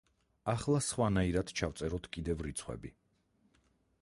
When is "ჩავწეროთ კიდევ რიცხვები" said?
1.61-2.95